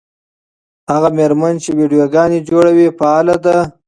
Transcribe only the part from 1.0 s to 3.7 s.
مېرمنه چې ویډیوګانې جوړوي فعاله ده.